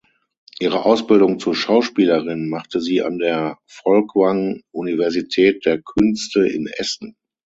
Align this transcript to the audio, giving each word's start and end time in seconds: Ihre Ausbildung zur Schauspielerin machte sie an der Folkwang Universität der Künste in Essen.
Ihre 0.59 0.83
Ausbildung 0.85 1.37
zur 1.37 1.53
Schauspielerin 1.53 2.49
machte 2.49 2.81
sie 2.81 3.03
an 3.03 3.19
der 3.19 3.59
Folkwang 3.67 4.63
Universität 4.71 5.63
der 5.67 5.79
Künste 5.79 6.47
in 6.47 6.65
Essen. 6.65 7.15